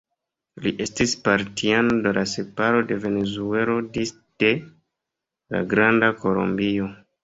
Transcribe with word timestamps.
Li 0.63 0.69
estis 0.85 1.13
partiano 1.27 1.99
de 2.07 2.15
la 2.19 2.25
separo 2.33 2.81
de 2.93 2.99
Venezuelo 3.05 3.79
disde 4.01 4.53
la 4.59 5.67
Granda 5.77 6.15
Kolombio. 6.27 6.95